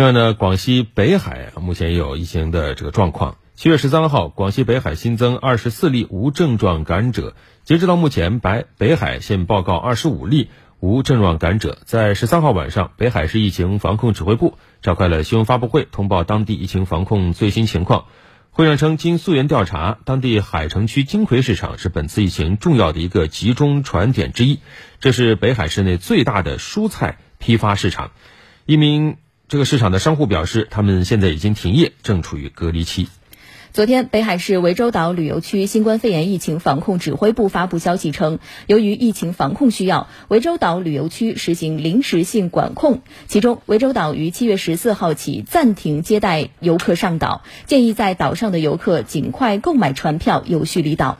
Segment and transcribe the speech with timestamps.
[0.00, 3.36] 另外呢，广西北海目前也有疫情的这个状况。
[3.54, 7.34] 七月十三号，广西北海新增二十四例无症状感染者，
[7.64, 11.76] 截止到目前，白北海现报告二十五例无症状感染者。
[11.84, 18.06] 在十三号晚上，北海市疫情防控指挥部召开了新闻发布会，通报当地疫情防控最新情况。
[18.52, 24.60] 会上称，经溯源调查，当地海城区金葵市场是本次疫情重要的一个集中传点之一，
[24.98, 28.12] 这是北海市内最大的蔬菜批发市场。
[28.64, 29.18] 一名
[29.50, 33.08] 这个市场的商户表示，他们现在已经停业，正处于隔离期。
[33.72, 38.38] 昨天，北海市涠洲岛旅游区新冠肺炎疫情防控指挥部发布消息称，
[38.68, 43.02] 由于疫情防控需要，涠洲岛旅游区实行临时性管控。
[43.26, 51.18] 其中，涠洲岛于七月十四号起暂停接待游客上岛，建议在岛上的游客尽快购买船票，有序离岛。